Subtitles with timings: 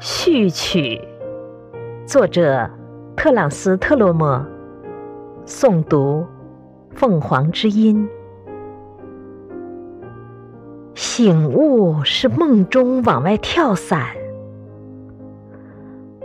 [0.00, 1.00] 序曲，
[2.06, 2.70] 作者
[3.16, 4.40] 特朗斯特洛莫，
[5.44, 6.24] 诵读
[6.94, 8.08] 凤凰之音。
[10.94, 14.06] 醒悟是梦中往外跳伞，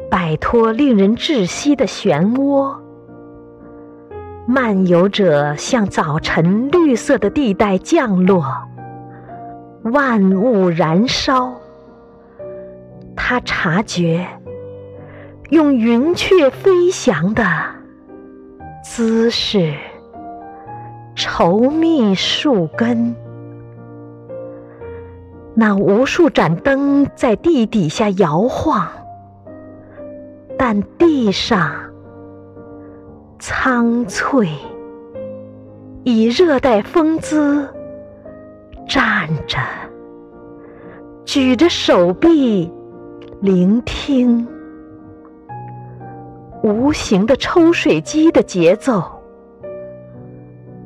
[0.07, 2.75] 摆脱令人窒息的漩涡。
[4.45, 8.45] 漫游者向早晨绿色的地带降落，
[9.81, 11.55] 万物燃烧。
[13.15, 14.27] 他察觉，
[15.49, 17.45] 用云雀飞翔的
[18.83, 19.73] 姿势
[21.15, 23.15] 稠密树根。
[25.55, 28.89] 那无数盏灯在地底下摇晃，
[30.57, 31.71] 但地上
[33.39, 34.49] 苍翠，
[36.03, 37.69] 以热带风姿
[38.87, 39.59] 站着，
[41.23, 42.71] 举着手臂。
[43.43, 44.47] 聆听。
[46.63, 49.03] 无形的抽水机的节奏，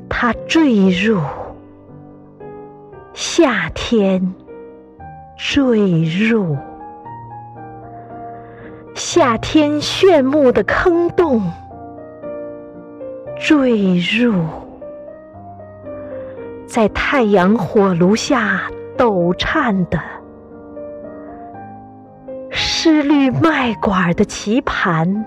[0.08, 1.20] 它坠入。
[3.12, 4.34] 夏天，
[5.36, 6.56] 坠入。
[8.92, 11.40] 夏天炫目的坑洞，
[13.36, 14.34] 坠入。
[16.66, 18.62] 在太阳火炉下
[18.96, 20.17] 抖颤的。
[22.80, 25.24] 失绿麦管的棋盘，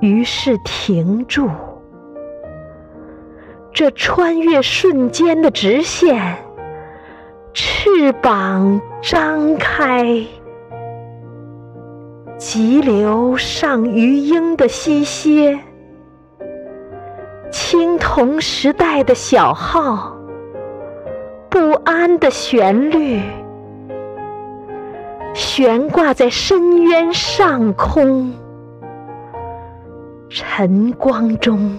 [0.00, 1.48] 于是停住。
[3.72, 6.36] 这穿越瞬间的直线，
[7.54, 10.22] 翅膀张开，
[12.36, 15.58] 急流上鱼鹰的西歇，
[17.50, 20.14] 青铜时代的小号，
[21.48, 23.22] 不安的旋律。
[25.40, 28.30] 悬挂在深渊上空，
[30.28, 31.78] 晨光中，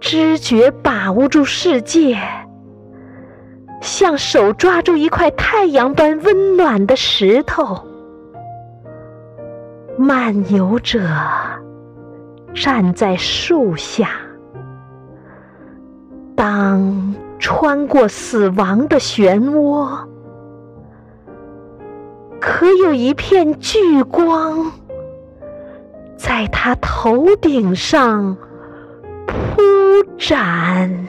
[0.00, 2.16] 知觉把握住世界，
[3.82, 7.78] 像手抓住一块太阳般温暖的石头。
[9.98, 11.06] 漫游者
[12.54, 14.08] 站在树下，
[16.34, 20.09] 当穿过死亡的漩涡。
[22.60, 24.70] 可有一片聚光，
[26.18, 28.36] 在他头顶上
[29.26, 29.62] 铺
[30.18, 31.08] 展。